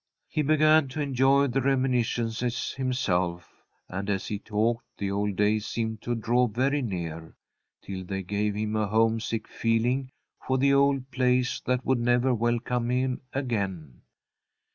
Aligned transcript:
He 0.27 0.41
began 0.41 0.87
to 0.87 0.99
enjoy 0.99 1.45
the 1.45 1.61
reminiscences 1.61 2.73
himself, 2.73 3.51
and 3.87 4.09
as 4.09 4.25
he 4.25 4.39
talked, 4.39 4.83
the 4.97 5.11
old 5.11 5.35
days 5.35 5.67
seemed 5.67 6.01
to 6.01 6.15
draw 6.15 6.47
very 6.47 6.81
near, 6.81 7.35
till 7.83 8.03
they 8.03 8.23
gave 8.23 8.55
him 8.55 8.75
a 8.75 8.87
homesick 8.87 9.47
feeling 9.47 10.09
for 10.47 10.57
the 10.57 10.73
old 10.73 11.11
place 11.11 11.59
that 11.67 11.85
would 11.85 11.99
never 11.99 12.33
welcome 12.33 12.89
him 12.89 13.21
again. 13.31 14.01